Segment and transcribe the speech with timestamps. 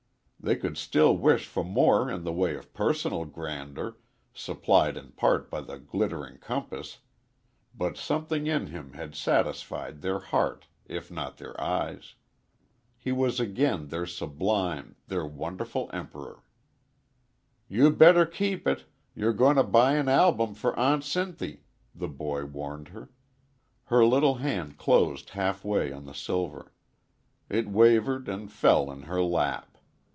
[0.43, 3.97] They could still wish for more in the way of personal grandeur,
[4.33, 6.97] supplied in part by the glittering compass,
[7.75, 12.15] but something in him had satisfied their hearts if not their eyes.
[12.97, 16.41] He was again their sublime, their wonderful Emperor.
[17.67, 22.45] "You better keep it; you're going to buy an album for Aunt Sinthy," the boy
[22.45, 23.11] warned her.
[23.83, 26.73] Her little hand closed half way on the silver;
[27.47, 29.67] it wavered and fell in her lap.